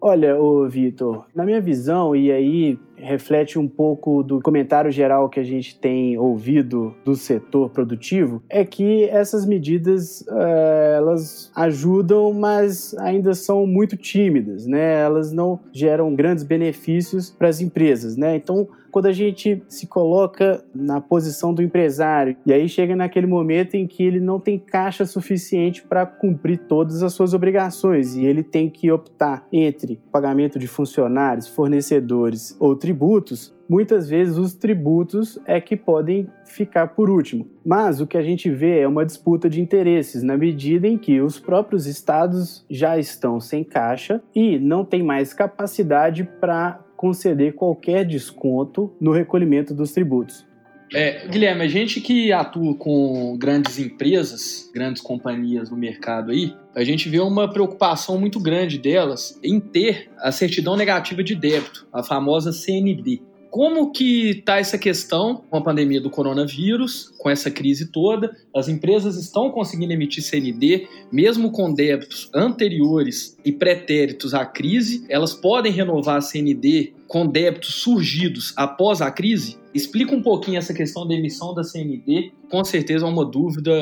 Olha, 0.00 0.38
o 0.38 0.68
Vitor, 0.68 1.26
na 1.34 1.44
minha 1.44 1.60
visão, 1.60 2.14
e 2.14 2.30
aí 2.30 2.78
reflete 2.96 3.58
um 3.58 3.68
pouco 3.68 4.22
do 4.22 4.40
comentário 4.40 4.90
geral 4.90 5.28
que 5.28 5.40
a 5.40 5.44
gente 5.44 5.78
tem 5.78 6.18
ouvido 6.18 6.94
do 7.04 7.14
setor 7.14 7.70
produtivo, 7.70 8.42
é 8.48 8.64
que 8.64 9.04
essas 9.04 9.46
medidas 9.46 10.22
uh, 10.22 10.96
elas 10.96 11.50
ajudam, 11.54 12.32
mas 12.32 12.94
ainda 12.98 13.34
são 13.34 13.66
muito 13.66 13.96
tímidas, 13.96 14.66
né? 14.66 15.00
Elas 15.00 15.32
não 15.32 15.60
geram 15.72 16.14
grandes 16.14 16.44
benefícios 16.44 17.30
para 17.30 17.48
as 17.48 17.60
empresas, 17.60 18.16
né? 18.16 18.36
Então, 18.36 18.68
quando 18.96 19.06
a 19.08 19.12
gente 19.12 19.62
se 19.68 19.86
coloca 19.86 20.64
na 20.74 21.02
posição 21.02 21.52
do 21.52 21.62
empresário 21.62 22.34
e 22.46 22.52
aí 22.52 22.66
chega 22.66 22.96
naquele 22.96 23.26
momento 23.26 23.74
em 23.74 23.86
que 23.86 24.02
ele 24.02 24.18
não 24.18 24.40
tem 24.40 24.58
caixa 24.58 25.04
suficiente 25.04 25.82
para 25.82 26.06
cumprir 26.06 26.60
todas 26.60 27.02
as 27.02 27.12
suas 27.12 27.34
obrigações 27.34 28.16
e 28.16 28.24
ele 28.24 28.42
tem 28.42 28.70
que 28.70 28.90
optar 28.90 29.46
entre 29.52 30.00
pagamento 30.10 30.58
de 30.58 30.66
funcionários, 30.66 31.46
fornecedores 31.46 32.56
tributos, 32.86 33.52
muitas 33.68 34.08
vezes 34.08 34.36
os 34.36 34.54
tributos 34.54 35.40
é 35.44 35.60
que 35.60 35.76
podem 35.76 36.28
ficar 36.44 36.86
por 36.86 37.10
último. 37.10 37.44
Mas 37.64 38.00
o 38.00 38.06
que 38.06 38.16
a 38.16 38.22
gente 38.22 38.48
vê 38.48 38.78
é 38.78 38.86
uma 38.86 39.04
disputa 39.04 39.50
de 39.50 39.60
interesses, 39.60 40.22
na 40.22 40.36
medida 40.36 40.86
em 40.86 40.96
que 40.96 41.20
os 41.20 41.40
próprios 41.40 41.84
estados 41.88 42.64
já 42.70 42.96
estão 42.96 43.40
sem 43.40 43.64
caixa 43.64 44.22
e 44.32 44.56
não 44.56 44.84
têm 44.84 45.02
mais 45.02 45.34
capacidade 45.34 46.22
para 46.40 46.78
conceder 46.96 47.54
qualquer 47.54 48.04
desconto 48.04 48.92
no 49.00 49.10
recolhimento 49.10 49.74
dos 49.74 49.90
tributos. 49.90 50.46
É, 50.92 51.26
Guilherme, 51.26 51.62
a 51.62 51.68
gente 51.68 52.00
que 52.00 52.32
atua 52.32 52.74
com 52.76 53.36
grandes 53.36 53.78
empresas, 53.78 54.70
grandes 54.72 55.02
companhias 55.02 55.70
no 55.70 55.76
mercado 55.76 56.30
aí, 56.30 56.54
a 56.74 56.84
gente 56.84 57.08
vê 57.08 57.18
uma 57.18 57.52
preocupação 57.52 58.18
muito 58.18 58.38
grande 58.38 58.78
delas 58.78 59.38
em 59.42 59.58
ter 59.58 60.10
a 60.18 60.30
certidão 60.30 60.76
negativa 60.76 61.24
de 61.24 61.34
débito, 61.34 61.86
a 61.92 62.02
famosa 62.02 62.52
CND. 62.52 63.20
Como 63.56 63.90
que 63.90 64.32
está 64.32 64.58
essa 64.58 64.76
questão 64.76 65.42
com 65.48 65.56
a 65.56 65.62
pandemia 65.62 65.98
do 65.98 66.10
coronavírus, 66.10 67.10
com 67.16 67.30
essa 67.30 67.50
crise 67.50 67.90
toda? 67.90 68.36
As 68.54 68.68
empresas 68.68 69.16
estão 69.16 69.50
conseguindo 69.50 69.94
emitir 69.94 70.22
CND, 70.22 70.86
mesmo 71.10 71.50
com 71.50 71.72
débitos 71.72 72.28
anteriores 72.34 73.34
e 73.42 73.50
pretéritos 73.50 74.34
à 74.34 74.44
crise? 74.44 75.06
Elas 75.08 75.32
podem 75.32 75.72
renovar 75.72 76.18
a 76.18 76.20
CND 76.20 76.92
com 77.08 77.26
débitos 77.26 77.76
surgidos 77.76 78.52
após 78.58 79.00
a 79.00 79.10
crise? 79.10 79.56
Explica 79.72 80.14
um 80.14 80.22
pouquinho 80.22 80.58
essa 80.58 80.74
questão 80.74 81.08
da 81.08 81.14
emissão 81.14 81.54
da 81.54 81.64
CND. 81.64 82.34
Com 82.50 82.62
certeza 82.62 83.06
é 83.06 83.08
uma 83.08 83.24
dúvida 83.24 83.72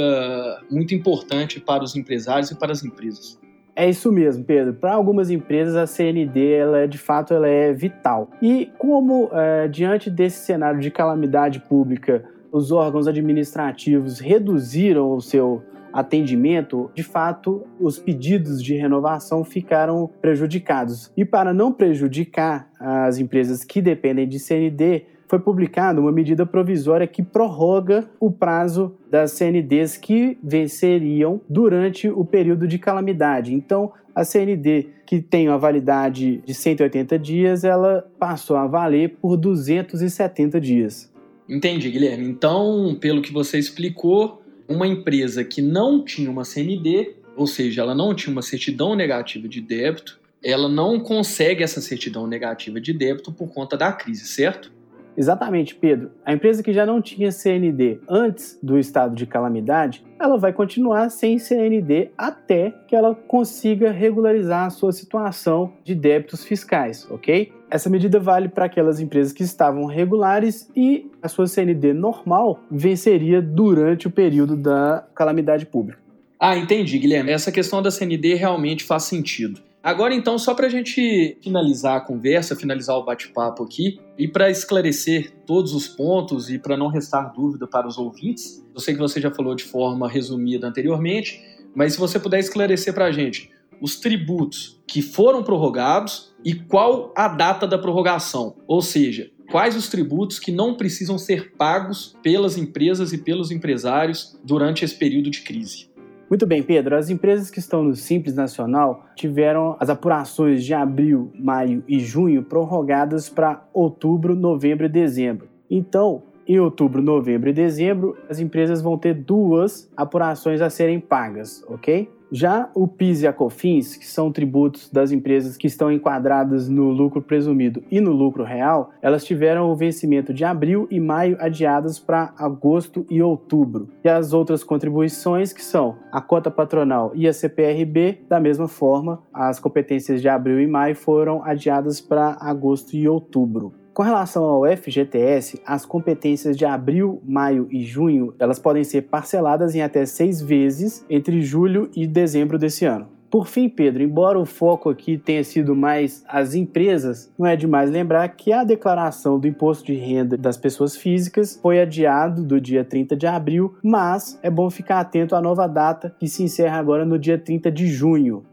muito 0.71 0.95
importante 0.95 1.59
para 1.59 1.83
os 1.83 1.97
empresários 1.97 2.53
e 2.53 2.55
para 2.55 2.71
as 2.71 2.85
empresas. 2.85 3.41
É 3.77 3.89
isso 3.89 4.13
mesmo, 4.13 4.45
Pedro. 4.45 4.75
Para 4.75 4.95
algumas 4.95 5.31
empresas, 5.31 5.75
a 5.75 5.87
CND, 5.87 6.53
ela 6.53 6.79
é, 6.79 6.87
de 6.87 6.99
fato, 6.99 7.35
ela 7.35 7.49
é 7.49 7.73
vital. 7.73 8.31
E 8.41 8.71
como, 8.79 9.29
é, 9.33 9.67
diante 9.67 10.11
desse 10.11 10.45
cenário 10.45 10.81
de 10.81 10.91
calamidade 10.91 11.61
pública, 11.61 12.25
os 12.53 12.71
órgãos 12.71 13.09
administrativos 13.09 14.21
reduziram 14.21 15.13
o 15.13 15.21
seu 15.21 15.63
atendimento, 15.93 16.91
de 16.93 17.05
fato, 17.05 17.65
os 17.79 17.99
pedidos 17.99 18.63
de 18.63 18.75
renovação 18.75 19.45
ficaram 19.45 20.11
prejudicados. 20.21 21.13
E 21.17 21.25
para 21.25 21.53
não 21.55 21.73
prejudicar 21.73 22.69
as 22.81 23.19
empresas 23.19 23.63
que 23.63 23.81
dependem 23.81 24.27
de 24.27 24.41
CND, 24.41 25.07
foi 25.35 25.41
publicada 25.41 26.01
uma 26.01 26.13
medida 26.13 26.47
provisória 26.47 27.09
que 27.09 27.21
prorroga 27.21 28.09
o 28.21 28.31
prazo 28.31 28.95
das 29.11 29.33
CNDs 29.33 29.97
que 29.97 30.39
venceriam 30.41 31.41
durante 31.49 32.09
o 32.09 32.25
período 32.25 32.69
de 32.69 32.79
calamidade. 32.79 33.53
Então, 33.53 33.93
a 34.15 34.23
CND 34.23 34.91
que 35.05 35.21
tem 35.21 35.49
uma 35.49 35.59
validade 35.59 36.41
de 36.47 36.55
180 36.55 37.19
dias, 37.19 37.65
ela 37.65 38.09
passou 38.17 38.57
a 38.57 38.67
valer 38.69 39.17
por 39.21 39.37
270 39.37 40.61
dias. 40.61 41.13
Entendi, 41.49 41.91
Guilherme. 41.91 42.25
Então, 42.27 42.97
pelo 43.01 43.21
que 43.21 43.33
você 43.33 43.59
explicou, 43.59 44.41
uma 44.69 44.87
empresa 44.87 45.43
que 45.43 45.61
não 45.61 46.05
tinha 46.05 46.31
uma 46.31 46.45
CND, 46.45 47.17
ou 47.37 47.49
seja, 47.49 47.83
ela 47.83 47.95
não 47.95 48.15
tinha 48.15 48.33
uma 48.33 48.41
certidão 48.41 48.95
negativa 48.95 49.49
de 49.49 49.61
débito, 49.61 50.21
ela 50.43 50.69
não 50.69 51.01
consegue 51.01 51.65
essa 51.65 51.81
certidão 51.81 52.25
negativa 52.25 52.81
de 52.81 52.93
débito 52.93 53.33
por 53.33 53.49
conta 53.49 53.77
da 53.77 53.93
crise, 53.93 54.27
certo? 54.27 54.73
Exatamente, 55.17 55.75
Pedro. 55.75 56.11
A 56.25 56.33
empresa 56.33 56.63
que 56.63 56.73
já 56.73 56.85
não 56.85 57.01
tinha 57.01 57.31
CND 57.31 58.01
antes 58.09 58.59
do 58.63 58.79
estado 58.79 59.15
de 59.15 59.27
calamidade, 59.27 60.05
ela 60.19 60.37
vai 60.37 60.53
continuar 60.53 61.09
sem 61.11 61.39
CND 61.39 62.11
até 62.17 62.75
que 62.87 62.97
ela 62.97 63.15
consiga 63.15 63.91
regularizar 63.91 64.67
a 64.67 64.71
sua 64.71 64.93
situação 64.93 65.73
de 65.85 65.95
débitos 65.95 66.45
fiscais, 66.45 67.07
ok? 67.11 67.53
Essa 67.71 67.91
medida 67.91 68.21
vale 68.21 68.49
para 68.49 68.67
aquelas 68.67 69.01
empresas 69.01 69.33
que 69.33 69.43
estavam 69.43 69.87
regulares 69.87 70.71
e 70.77 71.11
a 71.23 71.29
sua 71.29 71.47
CND 71.47 71.93
normal 71.93 72.61
venceria 72.71 73.43
durante 73.43 74.07
o 74.07 74.11
período 74.11 74.57
da 74.57 75.05
calamidade 75.15 75.67
pública. 75.67 75.99
Ah, 76.39 76.57
entendi, 76.57 76.99
Guilherme. 76.99 77.31
Essa 77.31 77.51
questão 77.51 77.81
da 77.81 77.91
CND 77.91 78.35
realmente 78.35 78.85
faz 78.85 79.05
sentido. 79.05 79.61
Agora, 79.85 80.15
então, 80.15 80.39
só 80.39 80.55
para 80.55 80.67
a 80.67 80.71
gente 80.71 81.37
finalizar 81.43 81.99
a 81.99 82.01
conversa, 82.01 82.57
finalizar 82.57 82.97
o 82.97 83.05
bate-papo 83.05 83.63
aqui, 83.63 84.01
e 84.17 84.27
para 84.27 84.51
esclarecer 84.51 85.35
todos 85.47 85.75
os 85.75 85.87
pontos 85.87 86.49
e 86.49 86.59
para 86.59 86.75
não 86.75 86.89
restar 86.89 87.31
dúvida 87.35 87.67
para 87.67 87.87
os 87.87 87.99
ouvintes, 87.99 88.67
eu 88.75 88.81
sei 88.81 88.95
que 88.95 89.01
você 89.01 89.21
já 89.21 89.31
falou 89.31 89.55
de 89.55 89.63
forma 89.63 90.09
resumida 90.09 90.67
anteriormente, 90.67 91.39
mas 91.77 91.93
se 91.93 91.99
você 91.99 92.19
puder 92.19 92.39
esclarecer 92.39 92.95
para 92.95 93.05
a 93.05 93.13
gente 93.13 93.51
os 93.79 93.97
tributos 93.97 94.83
que 94.87 95.03
foram 95.03 95.43
prorrogados 95.43 96.35
e 96.43 96.55
qual 96.55 97.13
a 97.15 97.29
data 97.29 97.67
da 97.67 97.77
prorrogação, 97.77 98.57
ou 98.67 98.81
seja, 98.81 99.31
quais 99.51 99.77
os 99.77 99.89
tributos 99.89 100.39
que 100.39 100.51
não 100.51 100.79
precisam 100.79 101.19
ser 101.19 101.53
pagos 101.59 102.17
pelas 102.23 102.57
empresas 102.57 103.13
e 103.13 103.19
pelos 103.19 103.51
empresários 103.51 104.35
durante 104.43 104.83
esse 104.83 104.97
período 104.97 105.31
de 105.31 105.43
crise. 105.43 105.93
Muito 106.35 106.49
bem, 106.49 106.65
Pedro. 106.65 106.97
As 106.97 107.11
empresas 107.11 107.49
que 107.49 107.61
estão 107.61 107.85
no 107.85 107.95
Simples 107.95 108.35
Nacional 108.35 109.07
tiveram 109.15 109.77
as 109.79 109.89
apurações 109.89 110.65
de 110.65 110.75
abril, 110.75 111.31
maio 111.39 111.85
e 111.87 112.01
junho 112.01 112.43
prorrogadas 112.43 113.29
para 113.29 113.63
outubro, 113.73 114.35
novembro 114.35 114.87
e 114.87 114.89
dezembro. 114.89 115.47
Então, 115.71 116.25
em 116.45 116.59
outubro, 116.59 117.01
novembro 117.01 117.51
e 117.51 117.53
dezembro, 117.53 118.17
as 118.29 118.41
empresas 118.41 118.83
vão 118.83 118.99
ter 118.99 119.15
duas 119.15 119.89
apurações 119.97 120.61
a 120.61 120.69
serem 120.69 120.99
pagas, 120.99 121.65
ok? 121.69 122.11
Já 122.37 122.69
o 122.75 122.89
PIS 122.89 123.23
e 123.23 123.29
a 123.29 123.33
COFINS, 123.33 123.95
que 123.95 124.05
são 124.05 124.33
tributos 124.33 124.91
das 124.91 125.13
empresas 125.13 125.57
que 125.57 125.69
estão 125.69 125.93
enquadradas 125.93 126.69
no 126.69 126.91
lucro 126.91 127.23
presumido 127.23 127.85
e 127.93 128.01
no 128.01 128.11
lucro 128.11 128.43
real, 128.43 128.91
elas 129.01 129.25
tiveram 129.25 129.71
o 129.71 129.77
vencimento 129.77 130.35
de 130.35 130.45
abril 130.45 130.89
e 130.91 130.99
maio 130.99 131.37
adiadas 131.39 132.01
para 132.01 132.35
agosto 132.37 133.07
e 133.09 133.23
outubro. 133.23 133.89
E 134.03 134.09
as 134.09 134.33
outras 134.33 134.65
contribuições, 134.65 135.53
que 135.53 135.63
são 135.63 135.97
a 136.11 136.21
cota 136.21 136.51
patronal 136.51 137.13
e 137.15 137.29
a 137.29 137.33
CPRB, 137.33 138.25
da 138.29 138.41
mesma 138.41 138.67
forma, 138.67 139.23
as 139.33 139.61
competências 139.61 140.21
de 140.21 140.29
abril 140.29 140.61
e 140.61 140.67
maio 140.67 140.97
foram 140.97 141.41
adiadas 141.45 142.01
para 142.01 142.37
agosto 142.41 142.97
e 142.97 143.09
outubro. 143.09 143.84
Com 143.95 144.03
relação 144.03 144.43
ao 144.43 144.67
FGTS, 144.67 145.63
as 145.65 145.87
competências 145.87 146.57
de 146.57 146.65
abril, 146.65 147.23
maio 147.25 147.69
e 147.71 147.85
junho, 147.85 148.35
elas 148.41 148.59
podem 148.59 148.83
ser 148.83 149.03
parceladas 149.03 149.73
em 149.77 149.83
até 149.83 150.05
seis 150.05 150.43
vezes 150.43 151.07
entre 151.09 151.41
julho 151.41 151.89
e 151.95 152.05
dezembro 152.05 152.59
desse 152.59 152.85
ano. 152.85 153.07
Por 153.31 153.47
fim, 153.47 153.69
Pedro, 153.69 154.03
embora 154.03 154.37
o 154.37 154.45
foco 154.45 154.91
aqui 154.91 155.17
tenha 155.17 155.45
sido 155.45 155.77
mais 155.77 156.25
as 156.29 156.57
empresas, 156.57 157.33
não 157.39 157.47
é 157.47 157.55
demais 157.55 157.89
lembrar 157.89 158.29
que 158.31 158.53
a 158.53 158.65
declaração 158.65 159.39
do 159.39 159.47
imposto 159.47 159.87
de 159.87 159.95
renda 159.95 160.37
das 160.37 160.57
pessoas 160.57 160.97
físicas 160.97 161.57
foi 161.63 161.81
adiado 161.81 162.43
do 162.43 162.61
dia 162.61 162.85
30 162.85 163.17
de 163.17 163.29
abril, 163.29 163.77
mas 163.81 164.41
é 164.43 164.51
bom 164.51 164.69
ficar 164.71 164.99
atento 164.99 165.37
à 165.37 165.41
nova 165.41 165.69
data 165.69 166.13
que 166.19 166.27
se 166.27 166.43
encerra 166.43 166.79
agora 166.79 167.05
no 167.05 167.17
dia 167.17 167.39
30 167.39 167.71
de 167.71 167.87
junho. 167.87 168.45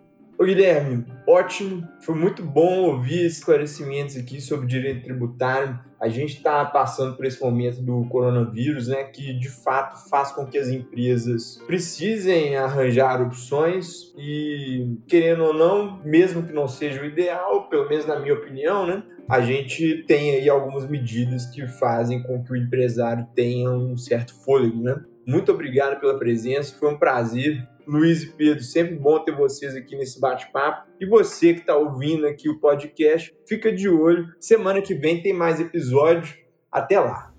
Ô 0.42 0.44
Guilherme, 0.44 1.06
ótimo, 1.28 1.88
foi 2.00 2.16
muito 2.16 2.42
bom 2.42 2.80
ouvir 2.80 3.28
esclarecimentos 3.28 4.18
aqui 4.18 4.42
sobre 4.42 4.66
direito 4.66 5.04
tributário. 5.04 5.80
A 6.02 6.10
gente 6.10 6.38
está 6.38 6.66
passando 6.66 7.16
por 7.16 7.28
esse 7.28 7.40
momento 7.40 7.80
do 7.84 8.06
coronavírus, 8.06 8.88
né, 8.88 9.04
que 9.04 9.38
de 9.38 9.48
fato 9.48 10.10
faz 10.10 10.32
com 10.32 10.48
que 10.48 10.58
as 10.58 10.68
empresas 10.68 11.62
precisem 11.68 12.56
arranjar 12.56 13.22
opções 13.22 14.12
e, 14.18 14.98
querendo 15.08 15.44
ou 15.44 15.54
não, 15.54 16.02
mesmo 16.04 16.42
que 16.42 16.52
não 16.52 16.68
seja 16.68 17.04
o 17.04 17.06
ideal, 17.06 17.70
pelo 17.70 17.88
menos 17.88 18.08
na 18.08 18.20
minha 18.20 18.34
opinião, 18.34 18.88
né, 18.88 19.04
a 19.30 19.42
gente 19.42 20.04
tem 20.08 20.32
aí 20.32 20.50
algumas 20.50 20.90
medidas 20.90 21.46
que 21.52 21.68
fazem 21.68 22.24
com 22.24 22.44
que 22.44 22.52
o 22.52 22.58
empresário 22.58 23.28
tenha 23.36 23.70
um 23.70 23.96
certo 23.96 24.34
fôlego, 24.44 24.82
né? 24.82 25.00
Muito 25.24 25.52
obrigado 25.52 26.00
pela 26.00 26.18
presença, 26.18 26.76
foi 26.80 26.92
um 26.92 26.98
prazer 26.98 27.64
Luiz 27.88 28.24
e 28.24 28.28
Pedro, 28.28 28.64
sempre 28.64 28.96
bom 28.96 29.20
ter 29.20 29.36
vocês 29.36 29.76
aqui 29.76 29.96
nesse 29.96 30.20
bate-papo. 30.20 30.88
E 31.00 31.06
você 31.06 31.54
que 31.54 31.62
está 31.62 31.76
ouvindo 31.76 32.28
aqui 32.28 32.50
o 32.50 32.60
podcast, 32.60 33.34
fica 33.48 33.72
de 33.72 33.90
olho. 33.90 34.28
Semana 34.40 34.82
que 34.82 34.94
vem 34.94 35.22
tem 35.22 35.34
mais 35.34 35.60
episódio. 35.60 36.34
Até 36.72 37.00
lá. 37.00 37.32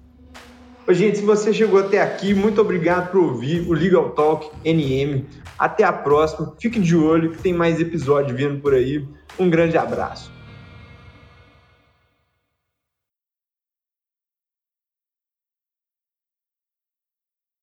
Oi, 0.86 0.94
gente, 0.94 1.18
se 1.18 1.24
você 1.24 1.54
chegou 1.54 1.78
até 1.78 2.02
aqui, 2.02 2.34
muito 2.34 2.60
obrigado 2.60 3.12
por 3.12 3.20
ouvir 3.22 3.60
o 3.68 3.72
Legal 3.72 4.10
Talk 4.10 4.50
NM. 4.64 5.24
Até 5.58 5.84
a 5.84 5.92
próxima. 5.92 6.56
Fique 6.60 6.80
de 6.80 6.96
olho 6.96 7.30
que 7.30 7.42
tem 7.42 7.52
mais 7.52 7.80
episódio 7.80 8.34
vindo 8.36 8.60
por 8.60 8.74
aí. 8.74 9.06
Um 9.38 9.48
grande 9.48 9.78
abraço. 9.78 10.41